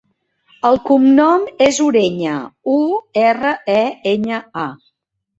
[0.67, 2.37] El cognom és Ureña:
[2.77, 2.77] u,
[3.25, 4.65] erra, e, enya, a.